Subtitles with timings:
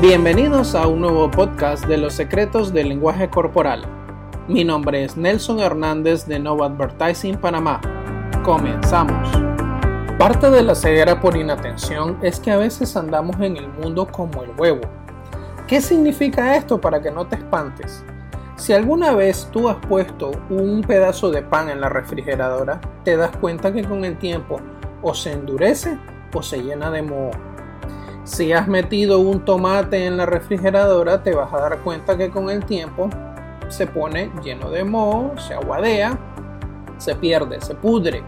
[0.00, 3.82] Bienvenidos a un nuevo podcast de los secretos del lenguaje corporal.
[4.48, 7.82] Mi nombre es Nelson Hernández de Nova Advertising Panamá.
[8.42, 9.28] Comenzamos.
[10.18, 14.42] Parte de la ceguera por inatención es que a veces andamos en el mundo como
[14.42, 14.80] el huevo.
[15.66, 18.02] ¿Qué significa esto para que no te espantes?
[18.56, 23.36] Si alguna vez tú has puesto un pedazo de pan en la refrigeradora, te das
[23.36, 24.62] cuenta que con el tiempo
[25.02, 25.98] o se endurece
[26.32, 27.49] o se llena de moho.
[28.24, 32.50] Si has metido un tomate en la refrigeradora, te vas a dar cuenta que con
[32.50, 33.08] el tiempo
[33.68, 36.18] se pone lleno de moho, se aguadea,
[36.98, 38.22] se pierde, se pudre.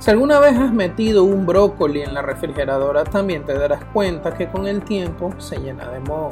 [0.00, 4.48] Si alguna vez has metido un brócoli en la refrigeradora, también te darás cuenta que
[4.48, 6.30] con el tiempo se llena de moho.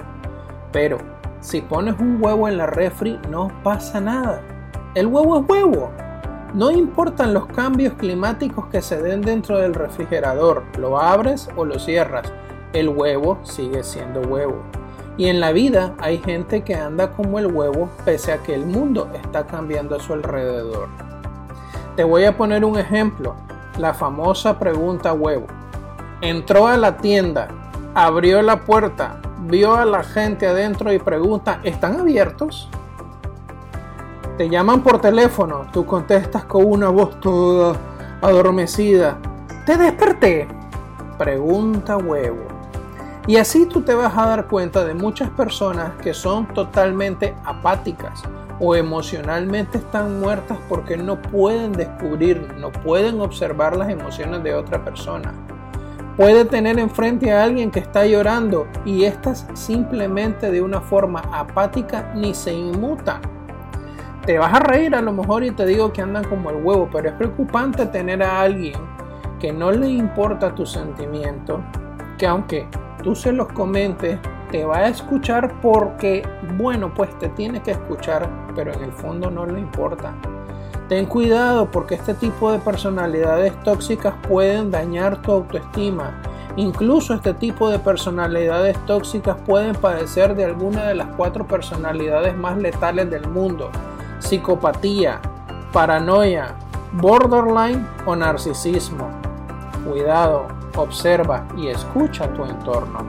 [0.73, 0.99] Pero
[1.39, 4.43] si pones un huevo en la refri, no pasa nada.
[4.97, 5.91] El huevo es huevo.
[6.53, 11.79] No importan los cambios climáticos que se den dentro del refrigerador, lo abres o lo
[11.79, 12.31] cierras
[12.73, 14.63] el huevo sigue siendo huevo.
[15.17, 18.65] Y en la vida hay gente que anda como el huevo pese a que el
[18.65, 20.89] mundo está cambiando a su alrededor.
[21.97, 23.35] Te voy a poner un ejemplo,
[23.79, 25.47] la famosa pregunta huevo.
[26.23, 27.49] Entró a la tienda,
[27.95, 32.71] abrió la puerta, vio a la gente adentro y pregunta, ¿están abiertos?
[34.39, 37.77] Te llaman por teléfono, tú contestas con una voz toda
[38.23, 39.19] adormecida.
[39.67, 40.49] Te desperté.
[41.19, 42.62] Pregunta huevo.
[43.29, 48.25] Y así tú te vas a dar cuenta de muchas personas que son totalmente apáticas
[48.59, 54.85] o emocionalmente están muertas porque no pueden descubrir, no pueden observar las emociones de otra
[54.85, 55.33] persona.
[56.17, 62.13] Puede tener enfrente a alguien que está llorando y estas simplemente de una forma apática
[62.15, 63.21] ni se inmutan.
[64.27, 66.89] Te vas a reír a lo mejor y te digo que andan como el huevo,
[66.93, 68.79] pero es preocupante tener a alguien
[69.41, 71.61] que no le importa tu sentimiento,
[72.19, 72.69] que aunque
[73.03, 74.19] tú se los comentes,
[74.51, 76.27] te va a escuchar porque,
[76.57, 80.15] bueno, pues te tiene que escuchar, pero en el fondo no le importa.
[80.89, 86.21] Ten cuidado porque este tipo de personalidades tóxicas pueden dañar tu autoestima.
[86.57, 92.59] Incluso este tipo de personalidades tóxicas pueden padecer de alguna de las cuatro personalidades más
[92.59, 93.71] letales del mundo.
[94.19, 95.19] Psicopatía,
[95.73, 96.55] paranoia,
[96.93, 99.32] borderline o narcisismo.
[99.85, 103.01] Cuidado, observa y escucha tu entorno.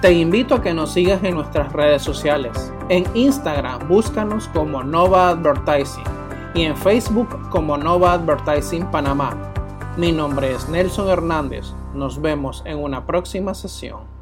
[0.00, 2.72] Te invito a que nos sigas en nuestras redes sociales.
[2.88, 6.04] En Instagram búscanos como Nova Advertising
[6.54, 9.36] y en Facebook como Nova Advertising Panamá.
[9.96, 11.72] Mi nombre es Nelson Hernández.
[11.94, 14.13] Nos vemos en una próxima sesión.